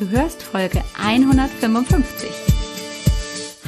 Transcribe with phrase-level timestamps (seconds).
[0.00, 2.30] Du hörst Folge 155.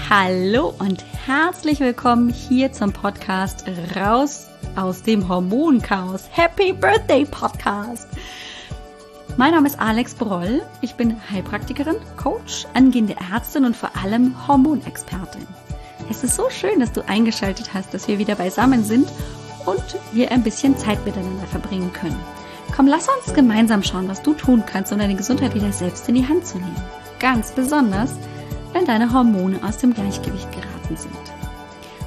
[0.09, 6.23] Hallo und herzlich willkommen hier zum Podcast Raus aus dem Hormonchaos.
[6.31, 8.09] Happy Birthday Podcast!
[9.37, 10.63] Mein Name ist Alex Broll.
[10.81, 15.47] Ich bin Heilpraktikerin, Coach, angehende Ärztin und vor allem Hormonexpertin.
[16.09, 19.07] Es ist so schön, dass du eingeschaltet hast, dass wir wieder beisammen sind
[19.67, 22.19] und wir ein bisschen Zeit miteinander verbringen können.
[22.75, 26.15] Komm, lass uns gemeinsam schauen, was du tun kannst, um deine Gesundheit wieder selbst in
[26.15, 26.77] die Hand zu nehmen.
[27.19, 28.15] Ganz besonders,
[28.73, 31.13] wenn deine Hormone aus dem Gleichgewicht geraten sind.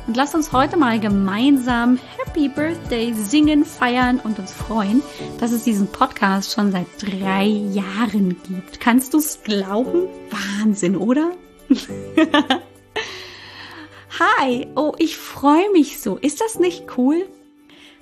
[0.07, 5.03] Und lass uns heute mal gemeinsam Happy Birthday singen, feiern und uns freuen,
[5.39, 8.79] dass es diesen Podcast schon seit drei Jahren gibt.
[8.79, 10.07] Kannst du es glauben?
[10.31, 11.31] Wahnsinn, oder?
[14.19, 16.17] Hi, oh, ich freue mich so.
[16.17, 17.27] Ist das nicht cool?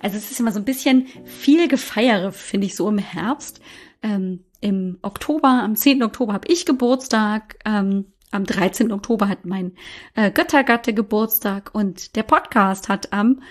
[0.04, 3.62] Also es ist immer so ein bisschen viel Gefeiere, finde ich, so im Herbst.
[4.04, 6.04] Ähm, Im Oktober, am 10.
[6.04, 7.58] Oktober habe ich Geburtstag.
[7.64, 8.92] Ähm, am 13.
[8.92, 9.78] Oktober hat mein
[10.16, 13.42] äh, Göttergatte Geburtstag und der Podcast hat am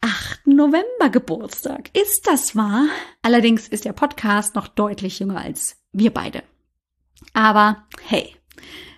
[0.00, 0.46] 8.
[0.46, 1.90] November Geburtstag.
[1.92, 2.86] Ist das wahr?
[3.20, 6.44] Allerdings ist der Podcast noch deutlich jünger als wir beide.
[7.34, 8.34] Aber hey,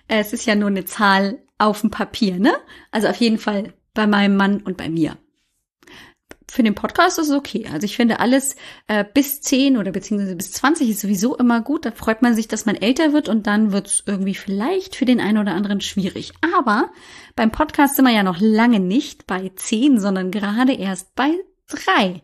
[0.07, 2.53] es ist ja nur eine Zahl auf dem Papier, ne?
[2.91, 5.17] Also auf jeden Fall bei meinem Mann und bei mir
[6.49, 7.67] für den Podcast ist es okay.
[7.71, 8.55] Also ich finde alles
[8.87, 11.85] äh, bis 10 oder beziehungsweise bis 20 ist sowieso immer gut.
[11.85, 15.05] Da freut man sich, dass man älter wird und dann wird es irgendwie vielleicht für
[15.05, 16.31] den einen oder anderen schwierig.
[16.55, 16.89] Aber
[17.35, 21.33] beim Podcast sind wir ja noch lange nicht bei 10, sondern gerade erst bei
[21.67, 22.23] 3.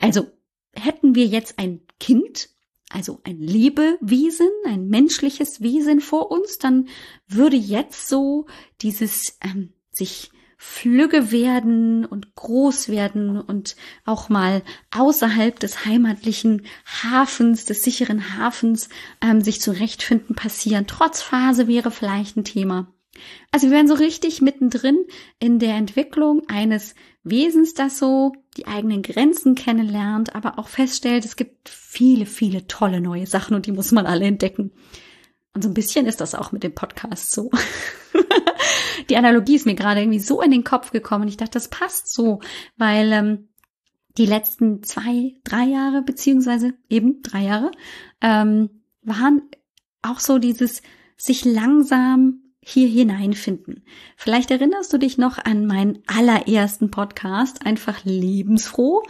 [0.00, 0.26] Also
[0.74, 2.50] hätten wir jetzt ein Kind,
[2.90, 6.88] also ein Lebewesen, ein menschliches Wesen vor uns, dann
[7.26, 8.46] würde jetzt so
[8.82, 17.66] dieses ähm, sich flügge werden und groß werden und auch mal außerhalb des heimatlichen Hafens,
[17.66, 18.88] des sicheren Hafens
[19.20, 20.86] ähm, sich zurechtfinden passieren.
[20.86, 22.92] Trotz Phase wäre vielleicht ein Thema.
[23.50, 24.98] Also wir wären so richtig mittendrin
[25.38, 31.36] in der Entwicklung eines Wesens, das so die eigenen Grenzen kennenlernt, aber auch feststellt, es
[31.36, 34.72] gibt viele, viele tolle neue Sachen und die muss man alle entdecken.
[35.56, 37.50] Und so ein bisschen ist das auch mit dem Podcast so.
[39.08, 41.28] die Analogie ist mir gerade irgendwie so in den Kopf gekommen.
[41.28, 42.40] Ich dachte, das passt so,
[42.76, 43.48] weil ähm,
[44.18, 47.70] die letzten zwei, drei Jahre, beziehungsweise eben drei Jahre,
[48.20, 48.68] ähm,
[49.00, 49.48] waren
[50.02, 50.82] auch so dieses
[51.16, 53.84] sich langsam hier hineinfinden.
[54.16, 59.04] Vielleicht erinnerst du dich noch an meinen allerersten Podcast, einfach lebensfroh.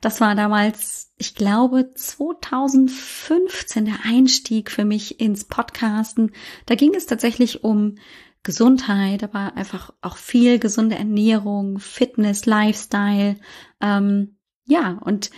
[0.00, 6.30] Das war damals, ich glaube, 2015 der Einstieg für mich ins Podcasten.
[6.66, 7.96] Da ging es tatsächlich um
[8.44, 13.34] Gesundheit, aber einfach auch viel gesunde Ernährung, Fitness, Lifestyle.
[13.80, 15.32] Ähm, ja, und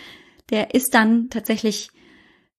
[0.50, 1.88] der ist dann tatsächlich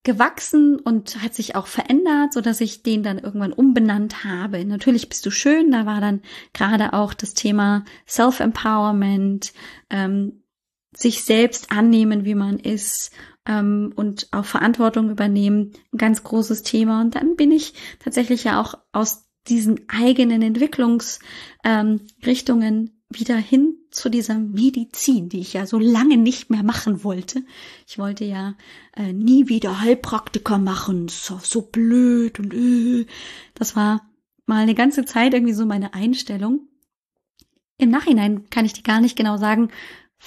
[0.03, 4.64] gewachsen und hat sich auch verändert, so dass ich den dann irgendwann umbenannt habe.
[4.66, 6.22] Natürlich bist du schön, da war dann
[6.53, 9.53] gerade auch das Thema Self-Empowerment,
[9.90, 10.44] ähm,
[10.96, 13.12] sich selbst annehmen, wie man ist
[13.47, 17.02] ähm, und auch Verantwortung übernehmen, ein ganz großes Thema.
[17.02, 21.22] Und dann bin ich tatsächlich ja auch aus diesen eigenen Entwicklungsrichtungen
[21.63, 27.44] ähm, wieder hin zu dieser Medizin, die ich ja so lange nicht mehr machen wollte.
[27.88, 28.56] Ich wollte ja
[28.96, 33.06] äh, nie wieder Heilpraktiker machen, so, so blöd und äh.
[33.53, 34.01] das war
[34.46, 36.68] mal eine ganze Zeit irgendwie so meine Einstellung.
[37.78, 39.69] Im Nachhinein kann ich dir gar nicht genau sagen,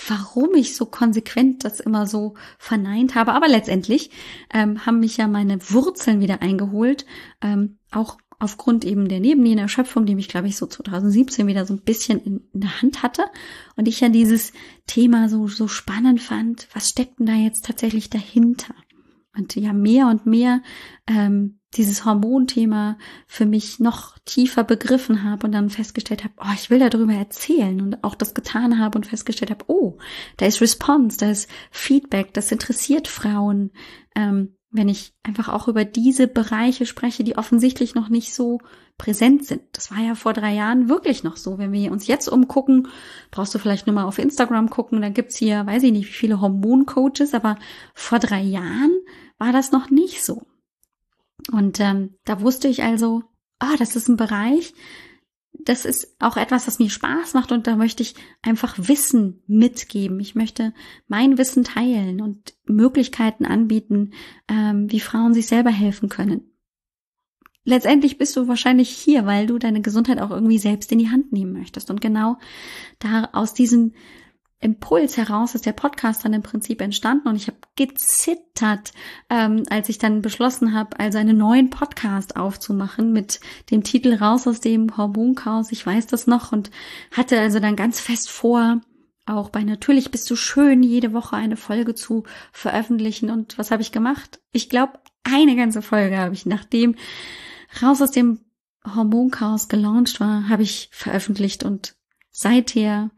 [0.08, 3.32] warum ich so konsequent das immer so verneint habe.
[3.32, 4.10] Aber letztendlich
[4.52, 7.06] ähm, haben mich ja meine Wurzeln wieder eingeholt,
[7.40, 11.82] ähm, auch aufgrund eben der Nebennierenerschöpfung, die mich, glaube ich, so 2017 wieder so ein
[11.82, 13.24] bisschen in, in, der Hand hatte
[13.76, 14.52] und ich ja dieses
[14.86, 18.74] Thema so, so spannend fand, was steckt denn da jetzt tatsächlich dahinter?
[19.36, 20.62] Und ja, mehr und mehr
[21.06, 26.70] ähm, dieses Hormonthema für mich noch tiefer begriffen habe und dann festgestellt habe, oh, ich
[26.70, 29.98] will darüber erzählen und auch das getan habe und festgestellt habe, oh,
[30.38, 33.72] da ist Response, da ist Feedback, das interessiert Frauen.
[34.14, 38.58] Ähm, wenn ich einfach auch über diese Bereiche spreche, die offensichtlich noch nicht so
[38.98, 39.62] präsent sind.
[39.72, 41.58] Das war ja vor drei Jahren wirklich noch so.
[41.58, 42.88] Wenn wir uns jetzt umgucken,
[43.30, 46.12] brauchst du vielleicht nur mal auf Instagram gucken, da gibt's hier, weiß ich nicht, wie
[46.12, 47.56] viele Hormoncoaches, aber
[47.94, 48.96] vor drei Jahren
[49.38, 50.42] war das noch nicht so.
[51.52, 53.22] Und ähm, da wusste ich also,
[53.58, 54.74] ah, das ist ein Bereich,
[55.66, 60.20] das ist auch etwas, was mir Spaß macht und da möchte ich einfach Wissen mitgeben.
[60.20, 60.72] Ich möchte
[61.08, 64.12] mein Wissen teilen und Möglichkeiten anbieten,
[64.48, 66.52] ähm, wie Frauen sich selber helfen können.
[67.64, 71.32] Letztendlich bist du wahrscheinlich hier, weil du deine Gesundheit auch irgendwie selbst in die Hand
[71.32, 71.90] nehmen möchtest.
[71.90, 72.38] Und genau
[73.00, 73.94] da aus diesen
[74.60, 78.92] Impuls heraus ist der Podcast dann im Prinzip entstanden und ich habe gezittert,
[79.28, 84.46] ähm, als ich dann beschlossen habe, also einen neuen Podcast aufzumachen mit dem Titel Raus
[84.46, 85.72] aus dem Hormonchaos.
[85.72, 86.70] Ich weiß das noch und
[87.12, 88.80] hatte also dann ganz fest vor,
[89.26, 93.28] auch bei Natürlich bist du schön, jede Woche eine Folge zu veröffentlichen.
[93.28, 94.40] Und was habe ich gemacht?
[94.52, 96.94] Ich glaube, eine ganze Folge habe ich, nachdem
[97.82, 98.40] Raus aus dem
[98.86, 101.96] Hormonchaos gelauncht war, habe ich veröffentlicht und
[102.30, 103.10] seither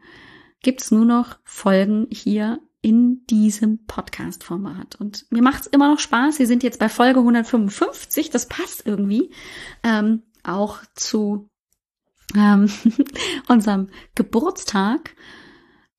[0.62, 4.96] gibt's nur noch Folgen hier in diesem Podcast-Format.
[4.96, 6.38] Und mir macht's immer noch Spaß.
[6.38, 9.30] Wir sind jetzt bei Folge 155, das passt irgendwie
[9.82, 11.48] ähm, auch zu
[12.36, 12.70] ähm,
[13.48, 15.14] unserem Geburtstag.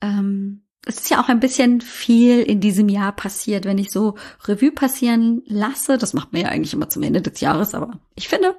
[0.01, 4.15] Ähm, es ist ja auch ein bisschen viel in diesem Jahr passiert, wenn ich so
[4.45, 5.97] Revue passieren lasse.
[5.97, 8.55] Das macht man ja eigentlich immer zum Ende des Jahres, aber ich finde,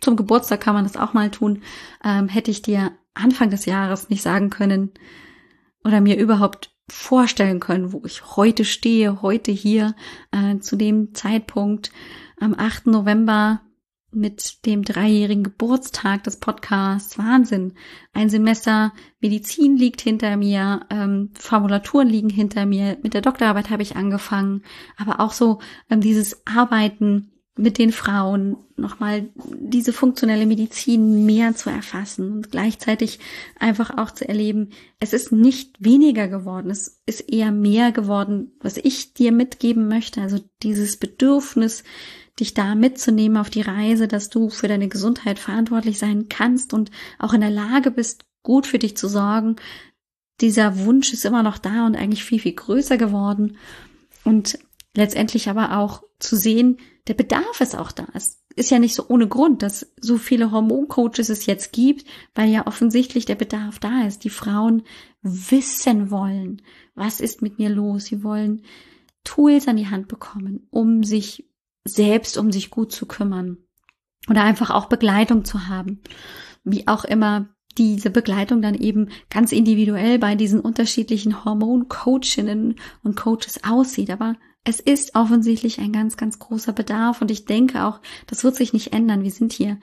[0.00, 1.62] zum Geburtstag kann man das auch mal tun.
[2.02, 4.92] Ähm, hätte ich dir Anfang des Jahres nicht sagen können
[5.84, 9.94] oder mir überhaupt vorstellen können, wo ich heute stehe, heute hier
[10.32, 11.92] äh, zu dem Zeitpunkt
[12.40, 12.86] am 8.
[12.86, 13.60] November
[14.10, 17.18] mit dem dreijährigen Geburtstag des Podcasts.
[17.18, 17.74] Wahnsinn.
[18.14, 22.96] Ein Semester Medizin liegt hinter mir, ähm, Formulaturen liegen hinter mir.
[23.02, 24.62] Mit der Doktorarbeit habe ich angefangen,
[24.96, 25.60] aber auch so
[25.90, 33.18] ähm, dieses Arbeiten mit den Frauen, nochmal diese funktionelle Medizin mehr zu erfassen und gleichzeitig
[33.58, 34.70] einfach auch zu erleben,
[35.00, 40.22] es ist nicht weniger geworden, es ist eher mehr geworden, was ich dir mitgeben möchte.
[40.22, 41.82] Also dieses Bedürfnis,
[42.38, 46.90] dich da mitzunehmen auf die Reise, dass du für deine Gesundheit verantwortlich sein kannst und
[47.18, 49.56] auch in der Lage bist, gut für dich zu sorgen.
[50.40, 53.56] Dieser Wunsch ist immer noch da und eigentlich viel, viel größer geworden.
[54.24, 54.58] Und
[54.94, 56.78] letztendlich aber auch zu sehen,
[57.08, 58.06] der Bedarf ist auch da.
[58.12, 62.50] Es ist ja nicht so ohne Grund, dass so viele Hormoncoaches es jetzt gibt, weil
[62.50, 64.24] ja offensichtlich der Bedarf da ist.
[64.24, 64.82] Die Frauen
[65.22, 66.62] wissen wollen,
[66.94, 68.06] was ist mit mir los.
[68.06, 68.62] Sie wollen
[69.24, 71.48] Tools an die Hand bekommen, um sich
[71.84, 73.58] selbst um sich gut zu kümmern
[74.28, 76.00] oder einfach auch Begleitung zu haben.
[76.64, 83.64] Wie auch immer diese Begleitung dann eben ganz individuell bei diesen unterschiedlichen Hormoncoachinnen und Coaches
[83.64, 84.10] aussieht.
[84.10, 84.36] Aber
[84.68, 88.74] es ist offensichtlich ein ganz, ganz großer Bedarf und ich denke auch, das wird sich
[88.74, 89.24] nicht ändern.
[89.24, 89.78] Wir sind hier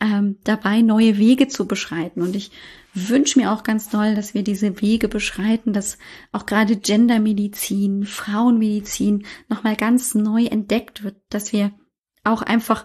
[0.00, 2.50] ähm, dabei, neue Wege zu beschreiten und ich
[2.92, 5.98] wünsche mir auch ganz doll, dass wir diese Wege beschreiten, dass
[6.32, 11.70] auch gerade Gendermedizin, Frauenmedizin nochmal ganz neu entdeckt wird, dass wir
[12.24, 12.84] auch einfach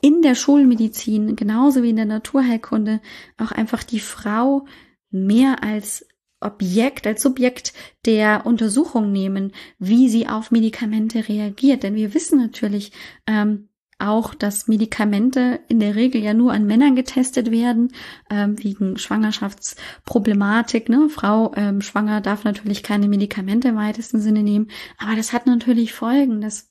[0.00, 3.00] in der Schulmedizin, genauso wie in der Naturheilkunde,
[3.38, 4.66] auch einfach die Frau
[5.12, 6.08] mehr als
[6.42, 7.72] Objekt, als Subjekt
[8.04, 11.82] der Untersuchung nehmen, wie sie auf Medikamente reagiert.
[11.82, 12.92] Denn wir wissen natürlich,
[13.26, 13.68] ähm,
[14.02, 17.92] auch, dass Medikamente in der Regel ja nur an Männern getestet werden,
[18.30, 20.88] ähm, wegen Schwangerschaftsproblematik.
[20.88, 21.08] Ne?
[21.08, 24.68] Frau ähm, schwanger darf natürlich keine Medikamente im weitesten Sinne nehmen,
[24.98, 26.70] aber das hat natürlich Folgen, dass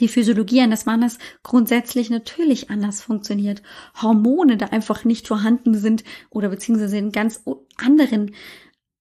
[0.00, 3.62] die Physiologie eines Mannes grundsätzlich natürlich anders funktioniert.
[4.00, 7.44] Hormone da einfach nicht vorhanden sind oder beziehungsweise in ganz
[7.76, 8.32] anderen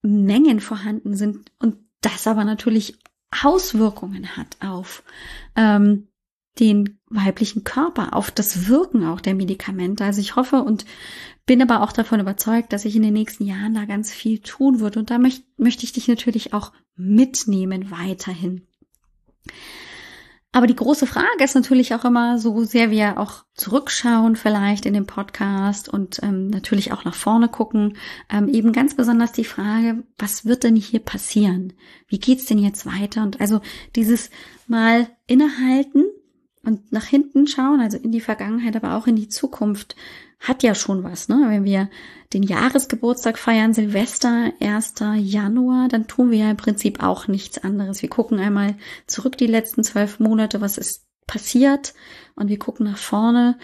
[0.02, 2.98] Mengen vorhanden sind und das aber natürlich
[3.44, 5.04] Auswirkungen hat auf
[5.56, 6.08] ähm,
[6.60, 10.04] den weiblichen Körper, auf das Wirken auch der Medikamente.
[10.04, 10.86] Also ich hoffe und
[11.46, 14.80] bin aber auch davon überzeugt, dass ich in den nächsten Jahren da ganz viel tun
[14.80, 15.00] würde.
[15.00, 18.68] Und da möcht, möchte ich dich natürlich auch mitnehmen weiterhin.
[20.52, 24.96] Aber die große Frage ist natürlich auch immer, so sehr wir auch zurückschauen vielleicht in
[24.96, 27.98] dem Podcast und ähm, natürlich auch nach vorne gucken,
[28.32, 31.74] ähm, eben ganz besonders die Frage, was wird denn hier passieren?
[32.08, 33.22] Wie geht's denn jetzt weiter?
[33.22, 33.62] Und also
[33.96, 34.32] dieses
[34.66, 36.06] mal innehalten
[36.64, 39.96] und nach hinten schauen, also in die Vergangenheit, aber auch in die Zukunft,
[40.40, 41.28] hat ja schon was.
[41.28, 41.46] Ne?
[41.50, 41.90] Wenn wir
[42.34, 44.96] den Jahresgeburtstag feiern, Silvester, 1.
[45.18, 48.02] Januar, dann tun wir ja im Prinzip auch nichts anderes.
[48.02, 48.76] Wir gucken einmal
[49.06, 51.94] zurück die letzten zwölf Monate, was ist passiert,
[52.36, 53.58] und wir gucken nach vorne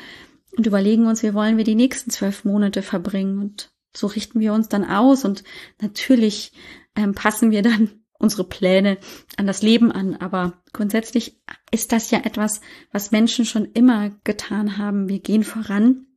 [0.58, 3.40] und überlegen uns, wie wollen wir die nächsten zwölf Monate verbringen.
[3.40, 5.44] Und so richten wir uns dann aus und
[5.82, 6.52] natürlich
[6.96, 8.98] ähm, passen wir dann unsere Pläne
[9.38, 10.16] an das Leben an.
[10.16, 11.40] Aber grundsätzlich
[11.72, 12.60] ist das ja etwas,
[12.92, 15.08] was Menschen schon immer getan haben.
[15.08, 16.08] Wir gehen voran,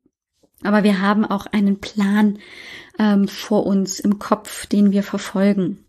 [0.62, 2.38] aber wir haben auch einen Plan
[2.99, 5.85] ähm, vor uns im Kopf, den wir verfolgen.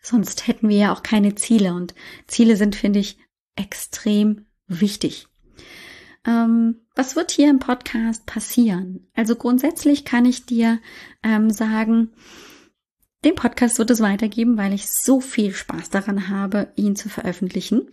[0.00, 1.94] Sonst hätten wir ja auch keine Ziele und
[2.26, 3.18] Ziele sind, finde ich,
[3.54, 5.28] extrem wichtig.
[6.26, 9.08] Ähm, was wird hier im Podcast passieren?
[9.14, 10.80] Also grundsätzlich kann ich dir
[11.22, 12.12] ähm, sagen,
[13.24, 17.88] den Podcast wird es weitergeben, weil ich so viel Spaß daran habe, ihn zu veröffentlichen.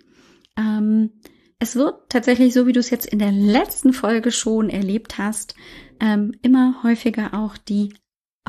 [0.58, 1.12] Ähm,
[1.60, 5.56] es wird tatsächlich, so wie du es jetzt in der letzten Folge schon erlebt hast,
[6.00, 7.94] ähm, immer häufiger auch die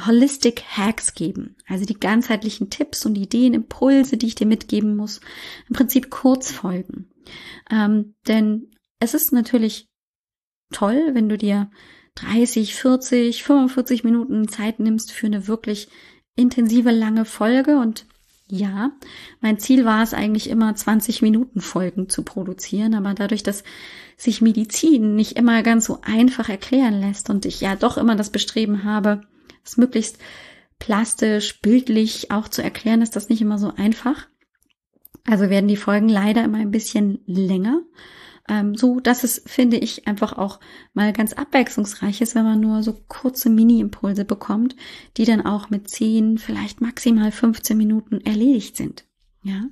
[0.07, 5.21] Holistic Hacks geben, also die ganzheitlichen Tipps und Ideen, Impulse, die ich dir mitgeben muss,
[5.69, 7.11] im Prinzip Kurzfolgen.
[7.71, 8.71] Ähm, denn
[9.01, 9.89] es ist natürlich
[10.73, 11.71] toll, wenn du dir
[12.17, 15.89] 30, 40, 45 Minuten Zeit nimmst für eine wirklich
[16.41, 17.79] intensive lange Folge.
[17.79, 18.07] Und
[18.49, 18.93] ja,
[19.41, 23.63] mein Ziel war es eigentlich immer 20 Minuten Folgen zu produzieren, aber dadurch, dass
[24.17, 28.31] sich Medizin nicht immer ganz so einfach erklären lässt und ich ja doch immer das
[28.31, 29.21] Bestreben habe,
[29.65, 30.19] es möglichst
[30.79, 34.27] plastisch, bildlich auch zu erklären, ist das nicht immer so einfach.
[35.27, 37.83] Also werden die Folgen leider immer ein bisschen länger
[38.51, 40.59] ähm, so dass es, finde ich, einfach auch
[40.93, 44.75] mal ganz abwechslungsreich ist, wenn man nur so kurze Mini-Impulse bekommt,
[45.17, 49.05] die dann auch mit 10, vielleicht maximal 15 Minuten erledigt sind.
[49.43, 49.69] Ja,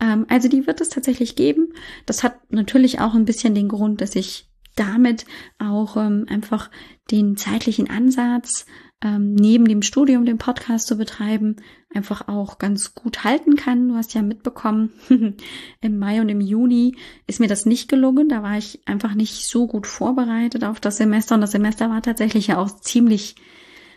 [0.00, 1.72] ähm, also die wird es tatsächlich geben.
[2.06, 5.24] Das hat natürlich auch ein bisschen den Grund, dass ich damit
[5.58, 6.70] auch ähm, einfach
[7.10, 8.66] den zeitlichen Ansatz
[9.02, 11.56] ähm, neben dem Studium den Podcast zu betreiben,
[11.94, 13.88] einfach auch ganz gut halten kann.
[13.88, 14.92] Du hast ja mitbekommen,
[15.80, 18.28] im Mai und im Juni ist mir das nicht gelungen.
[18.28, 22.02] Da war ich einfach nicht so gut vorbereitet auf das Semester und das Semester war
[22.02, 23.36] tatsächlich ja auch ziemlich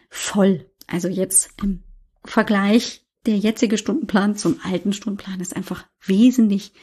[0.09, 0.69] voll.
[0.87, 1.83] Also jetzt im
[2.23, 6.73] Vergleich der jetzige Stundenplan zum alten Stundenplan ist einfach wesentlich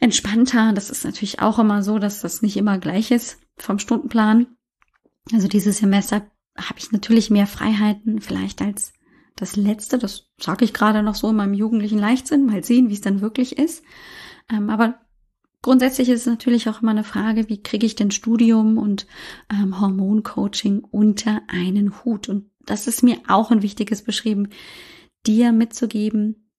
[0.00, 0.72] entspannter.
[0.72, 4.46] Das ist natürlich auch immer so, dass das nicht immer gleich ist vom Stundenplan.
[5.32, 8.92] Also dieses Semester habe ich natürlich mehr Freiheiten vielleicht als
[9.36, 9.98] das letzte.
[9.98, 12.46] Das sage ich gerade noch so in meinem jugendlichen Leichtsinn.
[12.46, 13.82] Mal sehen, wie es dann wirklich ist.
[14.50, 15.00] Ähm, aber
[15.62, 19.06] grundsätzlich ist es natürlich auch immer eine Frage, wie kriege ich denn Studium und
[19.50, 22.28] ähm, Hormoncoaching unter einen Hut?
[22.28, 24.48] Und das ist mir auch ein wichtiges beschrieben,
[25.26, 26.50] dir mitzugeben.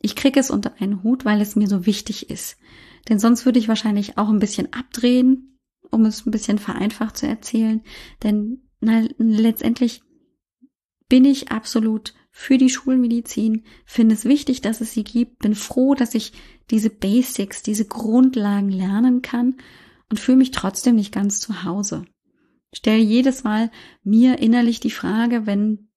[0.00, 2.56] Ich kriege es unter einen Hut, weil es mir so wichtig ist.
[3.08, 5.58] Denn sonst würde ich wahrscheinlich auch ein bisschen abdrehen,
[5.90, 7.82] um es ein bisschen vereinfacht zu erzählen.
[8.22, 10.02] Denn na, letztendlich
[11.08, 15.94] bin ich absolut für die Schulmedizin, finde es wichtig, dass es sie gibt, bin froh,
[15.94, 16.32] dass ich
[16.70, 19.56] diese Basics, diese Grundlagen lernen kann
[20.10, 22.04] und fühle mich trotzdem nicht ganz zu Hause.
[22.72, 23.70] Stelle jedes Mal
[24.04, 25.88] mir innerlich die Frage, wenn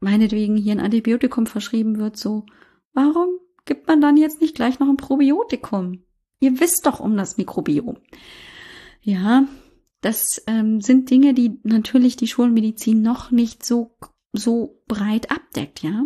[0.00, 2.44] meinetwegen hier ein Antibiotikum verschrieben wird, so,
[2.92, 6.02] warum gibt man dann jetzt nicht gleich noch ein Probiotikum?
[6.40, 7.98] Ihr wisst doch um das Mikrobiom.
[9.00, 9.46] Ja,
[10.00, 13.96] das ähm, sind Dinge, die natürlich die Schulmedizin noch nicht so,
[14.32, 16.04] so breit abdeckt, ja.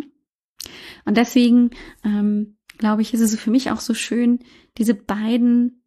[1.05, 1.71] Und deswegen
[2.03, 4.39] ähm, glaube ich, ist es für mich auch so schön,
[4.77, 5.83] diese beiden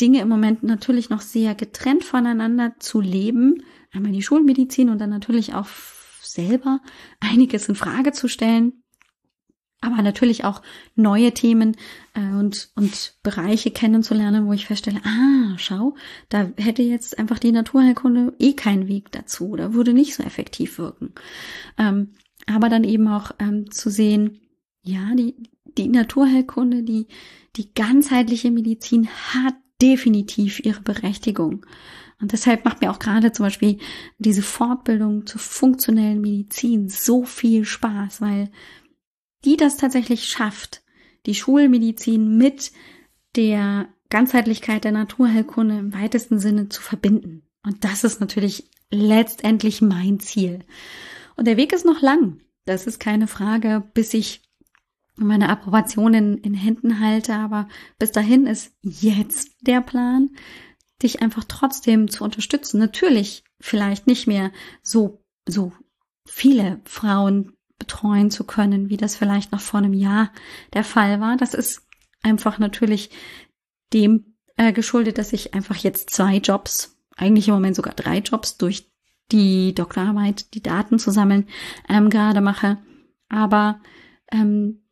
[0.00, 3.62] Dinge im Moment natürlich noch sehr getrennt voneinander zu leben.
[3.92, 5.68] Einmal die Schulmedizin und dann natürlich auch
[6.20, 6.80] selber
[7.20, 8.83] einiges in Frage zu stellen
[9.84, 10.62] aber natürlich auch
[10.94, 11.76] neue Themen
[12.14, 15.94] äh, und, und Bereiche kennenzulernen, wo ich feststelle, ah, schau,
[16.28, 20.78] da hätte jetzt einfach die Naturheilkunde eh keinen Weg dazu oder würde nicht so effektiv
[20.78, 21.12] wirken.
[21.78, 22.14] Ähm,
[22.46, 24.40] aber dann eben auch ähm, zu sehen,
[24.82, 25.34] ja, die,
[25.78, 27.06] die Naturheilkunde, die,
[27.56, 31.64] die ganzheitliche Medizin hat definitiv ihre Berechtigung.
[32.20, 33.78] Und deshalb macht mir auch gerade zum Beispiel
[34.18, 38.50] diese Fortbildung zur funktionellen Medizin so viel Spaß, weil
[39.44, 40.82] die das tatsächlich schafft,
[41.26, 42.72] die Schulmedizin mit
[43.36, 47.42] der Ganzheitlichkeit der Naturheilkunde im weitesten Sinne zu verbinden.
[47.64, 50.60] Und das ist natürlich letztendlich mein Ziel.
[51.36, 52.40] Und der Weg ist noch lang.
[52.64, 54.42] Das ist keine Frage, bis ich
[55.16, 57.34] meine Approbation in, in Händen halte.
[57.34, 60.30] Aber bis dahin ist jetzt der Plan,
[61.02, 62.78] dich einfach trotzdem zu unterstützen.
[62.78, 65.72] Natürlich vielleicht nicht mehr so, so
[66.26, 70.30] viele Frauen betreuen zu können, wie das vielleicht noch vor einem Jahr
[70.72, 71.36] der Fall war.
[71.36, 71.86] Das ist
[72.22, 73.10] einfach natürlich
[73.92, 78.56] dem äh, geschuldet, dass ich einfach jetzt zwei Jobs, eigentlich im Moment sogar drei Jobs
[78.56, 78.90] durch
[79.32, 81.48] die Doktorarbeit, die Daten zu sammeln,
[81.88, 82.78] ähm, gerade mache.
[83.28, 83.80] Aber
[84.30, 84.84] ähm,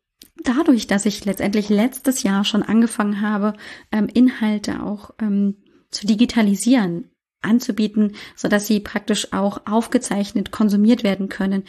[0.43, 3.53] dadurch, dass ich letztendlich letztes Jahr schon angefangen habe,
[3.91, 5.57] ähm, Inhalte auch ähm,
[5.91, 7.11] zu digitalisieren,
[7.41, 11.63] anzubieten, so dass sie praktisch auch aufgezeichnet konsumiert werden können,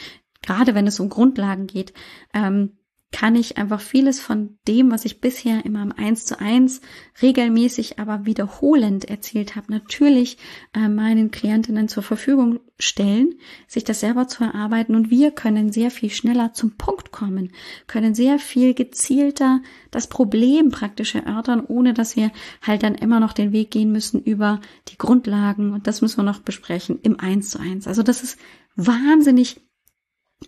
[0.45, 1.93] gerade wenn es um Grundlagen geht,
[2.33, 2.73] ähm,
[3.15, 6.81] kann ich einfach vieles von dem, was ich bisher immer im Eins zu eins
[7.23, 10.37] regelmäßig, aber wiederholend erzählt habe, natürlich
[10.75, 13.35] äh, meinen Klientinnen zur Verfügung stellen,
[13.69, 17.53] sich das selber zu erarbeiten und wir können sehr viel schneller zum Punkt kommen,
[17.87, 19.61] können sehr viel gezielter
[19.93, 22.33] das Problem praktisch erörtern, ohne dass wir
[22.63, 26.25] halt dann immer noch den Weg gehen müssen über die Grundlagen und das müssen wir
[26.25, 27.87] noch besprechen im Eins zu eins.
[27.87, 28.41] Also das ist
[28.75, 29.61] wahnsinnig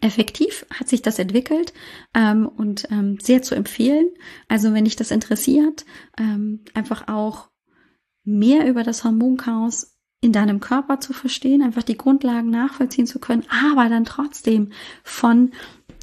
[0.00, 1.72] effektiv hat sich das entwickelt
[2.14, 4.10] ähm, und ähm, sehr zu empfehlen.
[4.48, 5.84] Also wenn dich das interessiert,
[6.18, 7.48] ähm, einfach auch
[8.24, 13.44] mehr über das Hormonchaos in deinem Körper zu verstehen, einfach die Grundlagen nachvollziehen zu können,
[13.48, 14.70] aber dann trotzdem
[15.04, 15.52] von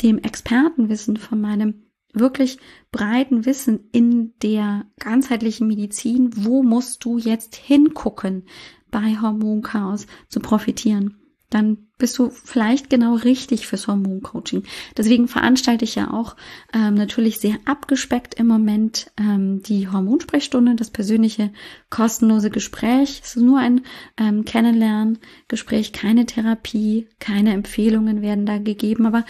[0.01, 1.83] dem Expertenwissen, von meinem
[2.13, 2.59] wirklich
[2.91, 8.45] breiten Wissen in der ganzheitlichen Medizin, wo musst du jetzt hingucken
[8.91, 11.22] bei Hormonchaos zu profitieren
[11.53, 14.63] dann bist du vielleicht genau richtig fürs Hormoncoaching.
[14.97, 16.35] Deswegen veranstalte ich ja auch
[16.73, 21.51] ähm, natürlich sehr abgespeckt im Moment ähm, die Hormonsprechstunde, das persönliche
[21.89, 23.21] kostenlose Gespräch.
[23.23, 23.81] Es ist nur ein
[24.17, 29.23] ähm, Kennenlerngespräch, keine Therapie, keine Empfehlungen werden da gegeben, aber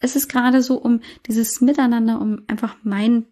[0.00, 3.26] es ist gerade so um dieses Miteinander, um einfach mein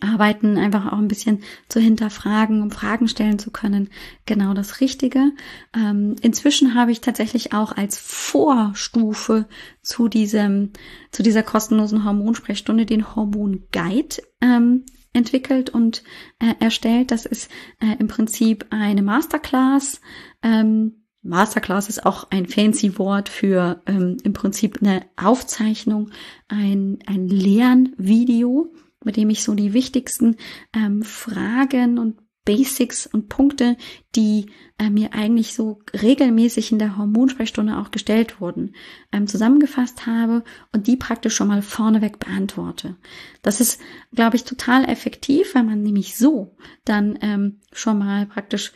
[0.00, 3.88] Arbeiten einfach auch ein bisschen zu hinterfragen, um Fragen stellen zu können,
[4.26, 5.32] genau das Richtige.
[5.74, 9.46] Ähm, inzwischen habe ich tatsächlich auch als Vorstufe
[9.82, 10.72] zu diesem,
[11.12, 16.02] zu dieser kostenlosen Hormonsprechstunde den Hormon Guide ähm, entwickelt und
[16.40, 17.10] äh, erstellt.
[17.12, 17.50] Das ist
[17.80, 20.00] äh, im Prinzip eine Masterclass.
[20.42, 26.10] Ähm, Masterclass ist auch ein fancy Wort für ähm, im Prinzip eine Aufzeichnung,
[26.48, 28.72] ein, ein Lernvideo
[29.06, 30.36] mit dem ich so die wichtigsten
[30.74, 33.76] ähm, Fragen und Basics und Punkte,
[34.14, 34.46] die
[34.78, 38.74] äh, mir eigentlich so regelmäßig in der Hormonsprechstunde auch gestellt wurden,
[39.12, 42.96] ähm, zusammengefasst habe und die praktisch schon mal vorneweg beantworte.
[43.42, 43.80] Das ist,
[44.14, 48.72] glaube ich, total effektiv, weil man nämlich so dann ähm, schon mal praktisch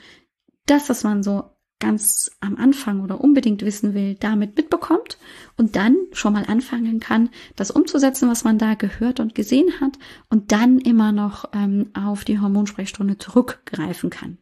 [0.66, 1.44] das, was man so
[1.80, 5.18] ganz am Anfang oder unbedingt wissen will, damit mitbekommt
[5.56, 9.99] und dann schon mal anfangen kann, das umzusetzen, was man da gehört und gesehen hat
[10.28, 14.38] und dann immer noch ähm, auf die Hormonsprechstunde zurückgreifen kann.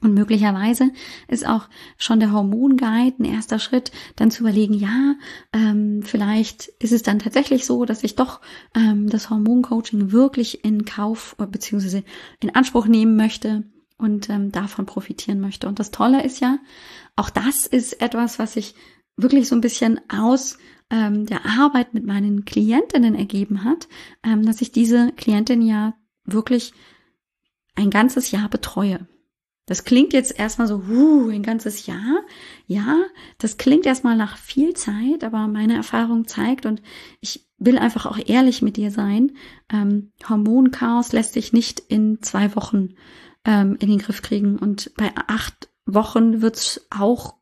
[0.00, 0.90] Und möglicherweise
[1.28, 5.14] ist auch schon der Hormonguide ein erster Schritt, dann zu überlegen, ja,
[5.52, 8.40] ähm, vielleicht ist es dann tatsächlich so, dass ich doch
[8.74, 12.02] ähm, das Hormoncoaching wirklich in Kauf bzw.
[12.40, 13.62] in Anspruch nehmen möchte
[14.02, 15.68] und ähm, davon profitieren möchte.
[15.68, 16.58] Und das Tolle ist ja,
[17.16, 18.74] auch das ist etwas, was sich
[19.16, 20.58] wirklich so ein bisschen aus
[20.90, 23.88] ähm, der Arbeit mit meinen Klientinnen ergeben hat,
[24.22, 25.94] ähm, dass ich diese Klientin ja
[26.24, 26.72] wirklich
[27.74, 29.06] ein ganzes Jahr betreue.
[29.66, 32.22] Das klingt jetzt erstmal so, uh, ein ganzes Jahr.
[32.66, 32.98] Ja,
[33.38, 36.82] das klingt erstmal nach viel Zeit, aber meine Erfahrung zeigt und
[37.20, 39.32] ich will einfach auch ehrlich mit dir sein.
[39.72, 42.94] Ähm, Hormonchaos lässt sich nicht in zwei Wochen
[43.44, 44.58] ähm, in den Griff kriegen.
[44.58, 47.36] Und bei acht Wochen wird's auch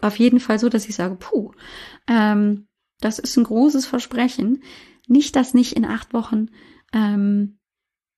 [0.00, 1.52] auf jeden Fall so, dass ich sage, puh,
[2.08, 2.66] ähm,
[3.00, 4.62] das ist ein großes Versprechen.
[5.06, 6.48] Nicht, dass nicht in acht Wochen
[6.92, 7.58] ähm,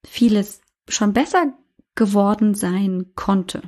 [0.04, 1.52] vieles schon besser
[1.94, 3.62] geworden sein konnte.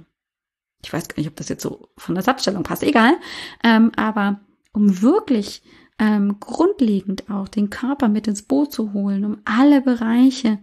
[0.85, 3.17] Ich weiß gar nicht, ob das jetzt so von der Satzstellung passt, egal.
[3.65, 4.41] Ähm, aber
[4.73, 5.63] um wirklich
[5.99, 10.59] ähm, grundlegend auch den Körper mit ins Boot zu holen, um alle Bereiche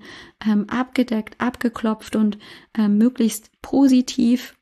[0.46, 2.38] ähm, abgedeckt, abgeklopft und
[2.78, 4.56] ähm, möglichst positiv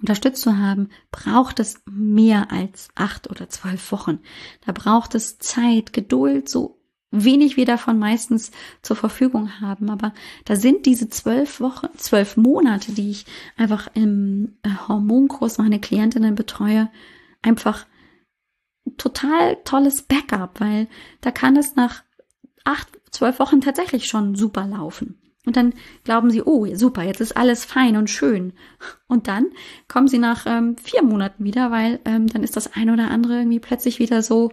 [0.00, 4.20] unterstützt zu haben, braucht es mehr als acht oder zwölf Wochen.
[4.64, 6.78] Da braucht es Zeit, Geduld, so
[7.10, 8.50] wenig wir davon meistens
[8.80, 9.90] zur Verfügung haben.
[9.90, 10.14] Aber
[10.46, 13.26] da sind diese zwölf Wochen, zwölf Monate, die ich
[13.56, 16.90] einfach im äh, Hormonkurs meine Klientinnen betreue,
[17.42, 17.86] einfach
[18.96, 20.88] total tolles Backup, weil
[21.20, 22.02] da kann es nach
[22.64, 25.18] acht, zwölf Wochen tatsächlich schon super laufen.
[25.44, 25.74] Und dann
[26.04, 28.52] glauben sie, oh, super, jetzt ist alles fein und schön.
[29.08, 29.46] Und dann
[29.88, 33.38] kommen sie nach ähm, vier Monaten wieder, weil ähm, dann ist das eine oder andere
[33.38, 34.52] irgendwie plötzlich wieder so,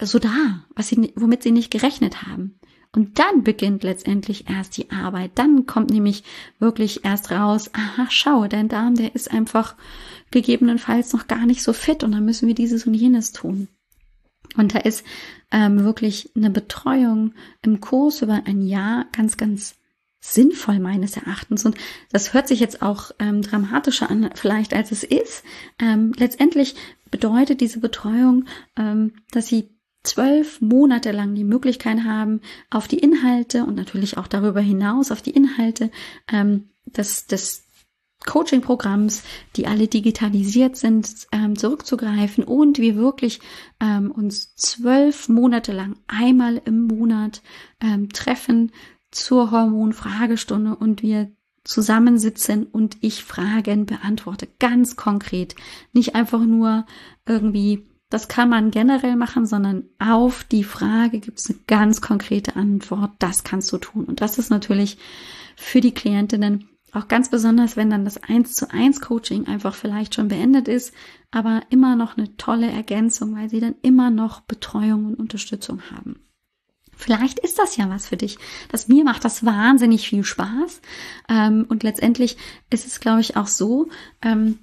[0.00, 2.59] so da, was sie, womit sie nicht gerechnet haben.
[2.92, 5.32] Und dann beginnt letztendlich erst die Arbeit.
[5.36, 6.24] Dann kommt nämlich
[6.58, 9.76] wirklich erst raus, aha, schau, dein Darm, der ist einfach
[10.32, 13.68] gegebenenfalls noch gar nicht so fit und dann müssen wir dieses und jenes tun.
[14.56, 15.04] Und da ist
[15.52, 19.76] ähm, wirklich eine Betreuung im Kurs über ein Jahr ganz, ganz
[20.20, 21.64] sinnvoll meines Erachtens.
[21.64, 21.76] Und
[22.10, 25.44] das hört sich jetzt auch ähm, dramatischer an, vielleicht als es ist.
[25.78, 26.74] Ähm, letztendlich
[27.10, 28.44] bedeutet diese Betreuung,
[28.76, 29.70] ähm, dass sie
[30.02, 35.22] zwölf Monate lang die Möglichkeit haben, auf die Inhalte und natürlich auch darüber hinaus auf
[35.22, 35.90] die Inhalte
[36.32, 37.66] ähm, des, des
[38.26, 39.22] Coaching-Programms,
[39.56, 43.40] die alle digitalisiert sind, ähm, zurückzugreifen und wir wirklich
[43.80, 47.42] ähm, uns zwölf Monate lang einmal im Monat
[47.80, 48.72] ähm, treffen
[49.10, 51.30] zur Hormonfragestunde und wir
[51.64, 55.54] zusammensitzen und ich Fragen beantworte, ganz konkret.
[55.92, 56.86] Nicht einfach nur
[57.26, 62.56] irgendwie das kann man generell machen, sondern auf die Frage gibt es eine ganz konkrete
[62.56, 63.12] Antwort.
[63.20, 64.04] Das kannst du tun.
[64.04, 64.98] Und das ist natürlich
[65.56, 70.16] für die Klientinnen auch ganz besonders, wenn dann das 1 zu 1 Coaching einfach vielleicht
[70.16, 70.92] schon beendet ist,
[71.30, 76.16] aber immer noch eine tolle Ergänzung, weil sie dann immer noch Betreuung und Unterstützung haben.
[76.96, 78.38] Vielleicht ist das ja was für dich.
[78.70, 80.82] Das mir macht das wahnsinnig viel Spaß.
[81.28, 82.36] Ähm, und letztendlich
[82.70, 83.88] ist es, glaube ich, auch so,
[84.20, 84.58] ähm,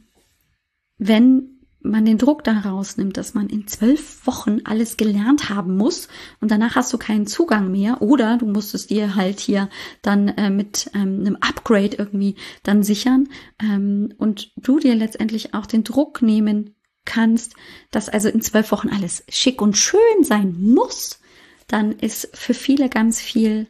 [0.98, 6.08] wenn man den Druck da rausnimmt, dass man in zwölf Wochen alles gelernt haben muss
[6.42, 9.70] und danach hast du keinen Zugang mehr oder du musst es dir halt hier
[10.02, 13.30] dann äh, mit ähm, einem Upgrade irgendwie dann sichern
[13.62, 17.56] ähm, und du dir letztendlich auch den Druck nehmen kannst,
[17.92, 21.20] dass also in zwölf Wochen alles schick und schön sein muss,
[21.68, 23.68] dann ist für viele ganz viel,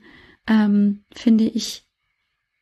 [0.48, 1.88] ähm, finde ich,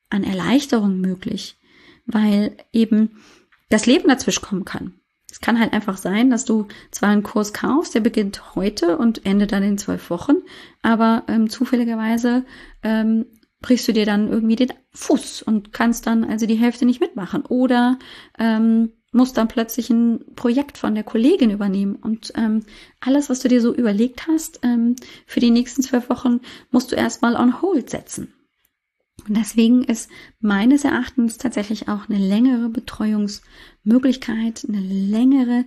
[0.09, 1.57] an Erleichterung möglich,
[2.05, 3.21] weil eben
[3.69, 4.99] das Leben dazwischen kommen kann.
[5.35, 9.25] Es kann halt einfach sein, dass du zwar einen Kurs kaufst, der beginnt heute und
[9.25, 10.35] endet dann in zwölf Wochen,
[10.81, 12.45] aber ähm, zufälligerweise
[12.83, 13.25] ähm,
[13.59, 17.45] brichst du dir dann irgendwie den Fuß und kannst dann also die Hälfte nicht mitmachen
[17.45, 17.99] oder
[18.39, 22.63] ähm, musst dann plötzlich ein Projekt von der Kollegin übernehmen und ähm,
[23.01, 24.95] alles, was du dir so überlegt hast ähm,
[25.25, 26.39] für die nächsten zwölf Wochen,
[26.71, 28.33] musst du erstmal on hold setzen.
[29.27, 35.65] Und deswegen ist meines Erachtens tatsächlich auch eine längere Betreuungsmöglichkeit, eine längere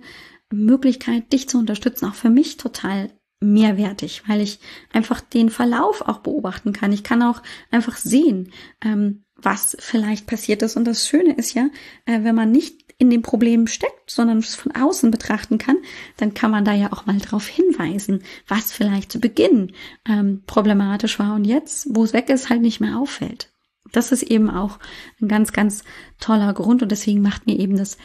[0.51, 4.59] Möglichkeit, dich zu unterstützen, auch für mich total mehrwertig, weil ich
[4.91, 6.91] einfach den Verlauf auch beobachten kann.
[6.91, 8.51] Ich kann auch einfach sehen,
[8.83, 10.75] ähm, was vielleicht passiert ist.
[10.75, 11.69] Und das Schöne ist ja,
[12.05, 15.77] äh, wenn man nicht in dem Problem steckt, sondern es von außen betrachten kann,
[16.17, 19.71] dann kann man da ja auch mal drauf hinweisen, was vielleicht zu Beginn
[20.05, 23.51] ähm, problematisch war und jetzt, wo es weg ist, halt nicht mehr auffällt.
[23.93, 24.79] Das ist eben auch
[25.21, 25.83] ein ganz, ganz
[26.19, 27.97] toller Grund und deswegen macht mir eben das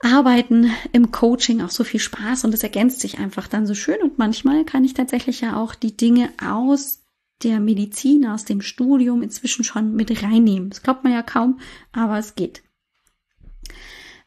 [0.00, 4.02] Arbeiten im Coaching auch so viel Spaß und es ergänzt sich einfach dann so schön
[4.02, 7.00] und manchmal kann ich tatsächlich ja auch die Dinge aus
[7.44, 10.68] der Medizin, aus dem Studium inzwischen schon mit reinnehmen.
[10.68, 11.60] Das glaubt man ja kaum,
[11.92, 12.62] aber es geht.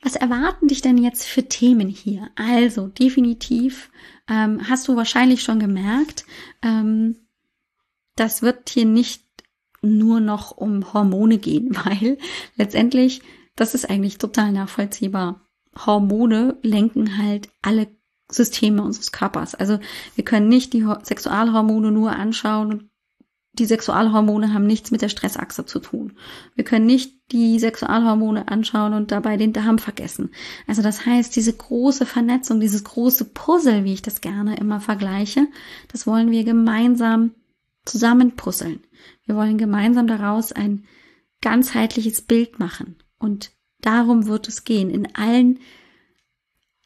[0.06, 2.30] Was erwarten dich denn jetzt für Themen hier?
[2.36, 3.90] Also definitiv
[4.30, 6.26] ähm, hast du wahrscheinlich schon gemerkt,
[6.62, 7.16] ähm,
[8.16, 9.24] das wird hier nicht
[9.82, 12.20] nur noch um Hormone gehen, weil
[12.56, 13.24] letztendlich,
[13.56, 15.42] das ist eigentlich total nachvollziehbar.
[15.76, 17.88] Hormone lenken halt alle
[18.32, 19.56] Systeme unseres Körpers.
[19.56, 19.80] Also
[20.14, 22.92] wir können nicht die Sexualhormone nur anschauen
[23.60, 26.14] die Sexualhormone haben nichts mit der Stressachse zu tun.
[26.56, 30.32] Wir können nicht die Sexualhormone anschauen und dabei den Darm vergessen.
[30.68, 35.48] Also das heißt, diese große Vernetzung, dieses große Puzzle, wie ich das gerne immer vergleiche,
[35.88, 37.32] das wollen wir gemeinsam
[37.86, 38.82] zusammenpuzzeln.
[39.26, 40.86] Wir wollen gemeinsam daraus ein
[41.42, 42.98] ganzheitliches Bild machen.
[43.18, 45.60] Und darum wird es gehen in allen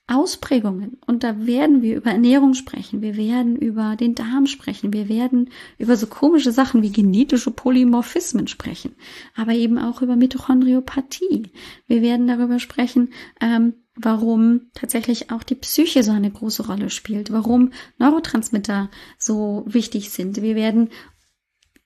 [0.10, 0.98] Ausprägungen.
[1.06, 5.52] Und da werden wir über Ernährung sprechen, wir werden über den Darm sprechen, wir werden
[5.78, 8.96] über so komische Sachen wie genetische Polymorphismen sprechen,
[9.36, 11.52] aber eben auch über Mitochondriopathie.
[11.88, 17.32] Wir werden darüber sprechen, ähm, warum tatsächlich auch die Psyche so eine große Rolle spielt,
[17.32, 20.42] warum Neurotransmitter so wichtig sind.
[20.42, 20.90] Wir werden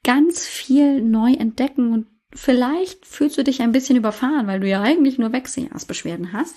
[0.03, 4.81] ganz viel neu entdecken und vielleicht fühlst du dich ein bisschen überfahren, weil du ja
[4.81, 6.55] eigentlich nur Wechseljahrsbeschwerden hast.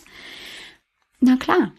[1.20, 1.72] Na klar,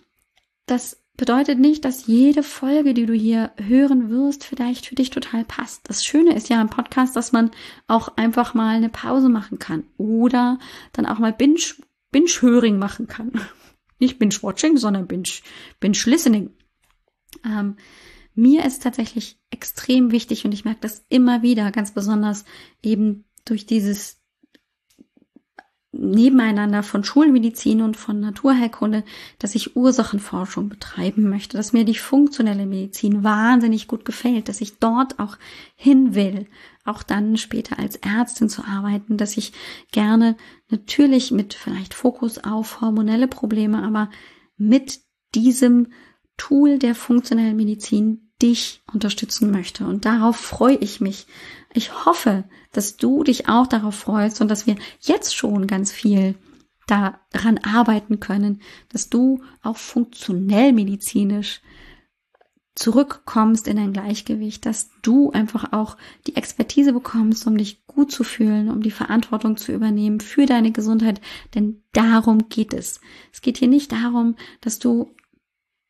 [0.66, 5.44] das bedeutet nicht, dass jede Folge, die du hier hören wirst, vielleicht für dich total
[5.44, 5.90] passt.
[5.90, 7.52] Das Schöne ist ja im Podcast, dass man
[7.88, 10.60] auch einfach mal eine Pause machen kann oder
[10.94, 11.60] dann auch mal Binge,
[12.12, 13.32] Binge-Höring machen kann.
[14.00, 15.30] Nicht Binge-Watching, sondern Binge,
[15.80, 16.52] Binge-Listening.
[17.44, 17.78] Ähm,
[18.36, 22.46] mir ist tatsächlich extrem wichtig und ich merke das immer wieder, ganz besonders
[22.84, 24.17] eben durch dieses
[25.94, 29.04] Nebeneinander von Schulmedizin und von Naturheilkunde,
[29.40, 34.80] dass ich Ursachenforschung betreiben möchte, dass mir die funktionelle Medizin wahnsinnig gut gefällt, dass ich
[34.80, 35.38] dort auch
[35.76, 36.48] hin will,
[36.84, 39.54] auch dann später als Ärztin zu arbeiten, dass ich
[39.92, 40.36] gerne
[40.70, 44.10] natürlich mit vielleicht Fokus auf hormonelle Probleme, aber
[44.58, 45.00] mit
[45.36, 45.88] diesem
[46.36, 49.86] Tool der funktionellen Medizin dich unterstützen möchte.
[49.86, 51.28] Und darauf freue ich mich.
[51.74, 56.36] Ich hoffe, dass du dich auch darauf freust und dass wir jetzt schon ganz viel
[56.88, 61.62] daran arbeiten können, dass du auch funktionell medizinisch
[62.76, 65.98] zurückkommst in ein Gleichgewicht, dass du einfach auch
[66.28, 70.72] die Expertise bekommst, um dich gut zu fühlen, um die Verantwortung zu übernehmen für deine
[70.72, 71.20] Gesundheit,
[71.56, 73.02] denn darum geht es.
[73.34, 75.12] Es geht hier nicht darum, dass du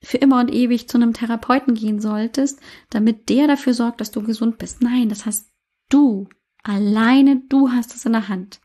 [0.02, 4.22] für immer und ewig zu einem Therapeuten gehen solltest, damit der dafür sorgt, dass du
[4.22, 4.82] gesund bist.
[4.82, 5.52] Nein, das hast
[5.90, 6.28] du.
[6.64, 8.60] Alleine du hast es in der Hand.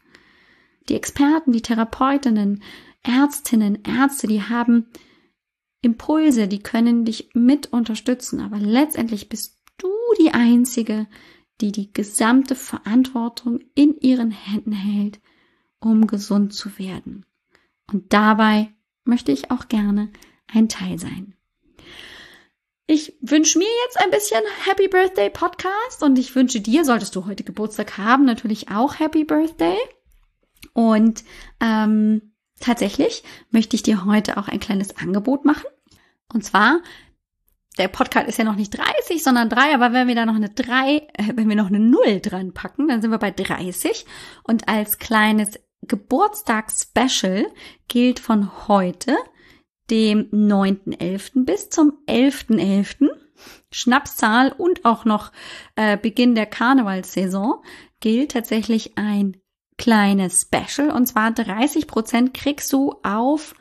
[0.89, 2.63] Die Experten, die Therapeutinnen,
[3.03, 4.87] Ärztinnen, Ärzte, die haben
[5.81, 9.89] Impulse, die können dich mit unterstützen, aber letztendlich bist du
[10.21, 11.07] die Einzige,
[11.61, 15.21] die die gesamte Verantwortung in ihren Händen hält,
[15.81, 17.27] um gesund zu werden.
[17.93, 18.73] Und dabei
[19.05, 20.11] möchte ich auch gerne
[20.53, 21.35] ein Teil sein.
[22.87, 27.27] Ich wünsche mir jetzt ein bisschen Happy Birthday Podcast und ich wünsche dir, solltest du
[27.27, 29.79] heute Geburtstag haben, natürlich auch Happy Birthday.
[30.75, 31.25] Und
[31.61, 35.67] ähm, tatsächlich möchte ich dir heute auch ein kleines Angebot machen.
[36.33, 36.81] Und zwar,
[37.79, 40.51] der Podcast ist ja noch nicht 30, sondern 3, aber wenn wir da noch eine
[40.51, 44.05] 3, äh, wenn wir noch eine 0 dran packen, dann sind wir bei 30.
[44.43, 47.47] Und als kleines Geburtstagsspecial
[47.89, 49.17] gilt von heute,
[49.93, 51.45] dem 9.11.
[51.45, 53.11] bis zum 11.11.
[53.71, 55.33] Schnapszahl und auch noch
[55.77, 57.63] äh, Beginn der Karnevalssaison
[58.01, 59.37] gilt tatsächlich ein
[59.77, 63.55] kleines Special und zwar 30 Prozent kriegst du auf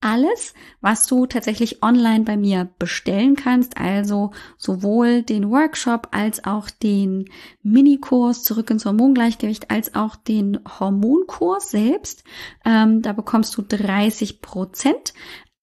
[0.00, 6.70] alles, was du tatsächlich online bei mir bestellen kannst, also sowohl den Workshop als auch
[6.70, 7.28] den
[7.62, 12.22] Minikurs zurück ins Hormongleichgewicht, als auch den Hormonkurs selbst.
[12.64, 15.14] Ähm, da bekommst du 30 Prozent.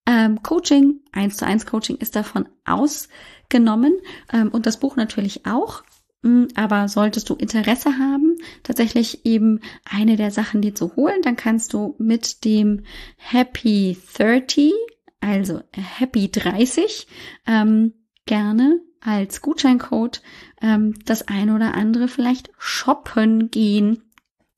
[0.08, 3.94] Ähm, Coaching, 1 zu 1 Coaching ist davon ausgenommen
[4.32, 5.84] ähm, und das Buch natürlich auch.
[6.22, 11.36] Mm, aber solltest du Interesse haben, tatsächlich eben eine der Sachen dir zu holen, dann
[11.36, 12.84] kannst du mit dem
[13.18, 14.74] Happy 30,
[15.22, 17.08] also Happy 30,
[17.48, 17.94] ähm,
[18.26, 20.22] gerne als Gutscheincode
[20.62, 24.02] ähm, das eine oder andere vielleicht shoppen gehen.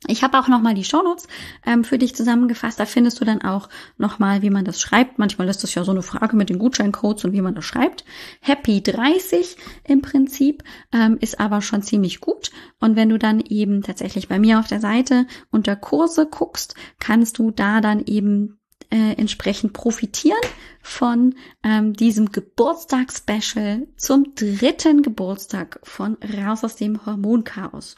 [0.06, 1.28] Ich habe auch nochmal die Shownotes
[1.66, 2.80] ähm, für dich zusammengefasst.
[2.80, 5.18] Da findest du dann auch nochmal, wie man das schreibt.
[5.18, 8.06] Manchmal ist das ja so eine Frage mit den Gutscheincodes und wie man das schreibt.
[8.40, 12.52] Happy 30 im Prinzip ähm, ist aber schon ziemlich gut.
[12.80, 17.40] Und wenn du dann eben tatsächlich bei mir auf der Seite unter Kurse guckst, kannst
[17.40, 18.60] du da dann eben
[18.92, 20.38] äh, entsprechend profitieren
[20.84, 21.34] von
[21.64, 27.96] ähm, diesem Geburtstagsspecial zum dritten Geburtstag von Raus aus dem Hormonchaos.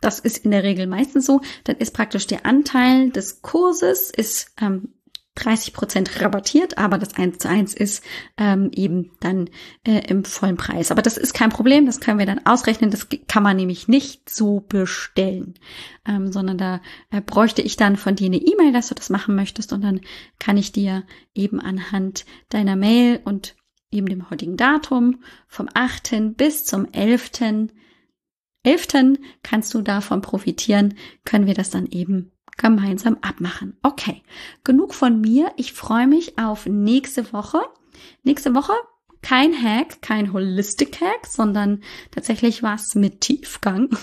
[0.01, 1.41] Das ist in der Regel meistens so.
[1.65, 4.93] Dann ist praktisch der Anteil des Kurses ist ähm,
[5.43, 8.03] 30 Prozent rabattiert, aber das 1 zu 1 ist
[8.37, 9.49] ähm, eben dann
[9.85, 10.91] äh, im vollen Preis.
[10.91, 12.91] Aber das ist kein Problem, das können wir dann ausrechnen.
[12.91, 15.55] Das kann man nämlich nicht so bestellen,
[16.07, 19.35] ähm, sondern da äh, bräuchte ich dann von dir eine E-Mail, dass du das machen
[19.35, 20.01] möchtest und dann
[20.39, 23.55] kann ich dir eben anhand deiner Mail und
[23.91, 26.37] eben dem heutigen Datum vom 8.
[26.37, 27.31] bis zum 11.
[28.63, 28.87] 11.
[29.41, 33.75] kannst du davon profitieren, können wir das dann eben gemeinsam abmachen.
[33.81, 34.21] Okay,
[34.63, 35.51] genug von mir.
[35.55, 37.59] Ich freue mich auf nächste Woche.
[38.23, 38.73] Nächste Woche
[39.21, 43.89] kein Hack, kein Holistic Hack, sondern tatsächlich was mit Tiefgang.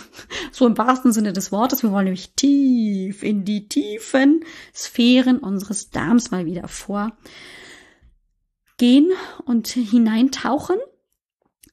[0.52, 1.82] So im wahrsten Sinne des Wortes.
[1.82, 4.42] Wir wollen nämlich tief in die tiefen
[4.74, 7.12] Sphären unseres Darms mal wieder vorgehen
[9.44, 10.76] und hineintauchen.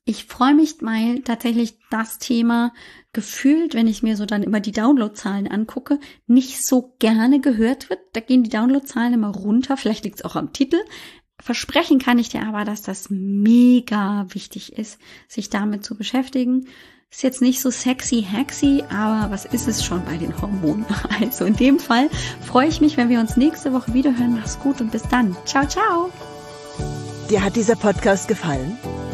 [0.06, 2.74] Ich freue mich mal tatsächlich das Thema
[3.14, 8.00] gefühlt, wenn ich mir so dann immer die Downloadzahlen angucke, nicht so gerne gehört wird.
[8.12, 9.78] Da gehen die Downloadzahlen immer runter.
[9.78, 10.78] Vielleicht liegt es auch am Titel.
[11.40, 16.68] Versprechen kann ich dir aber, dass das mega wichtig ist, sich damit zu beschäftigen.
[17.10, 20.86] Ist jetzt nicht so sexy, haxy, aber was ist es schon bei den Hormonen?
[21.22, 22.10] Also in dem Fall
[22.42, 24.34] freue ich mich, wenn wir uns nächste Woche wieder hören.
[24.34, 25.36] Mach's gut und bis dann.
[25.46, 26.12] Ciao, ciao.
[27.30, 28.78] Dir hat dieser Podcast gefallen?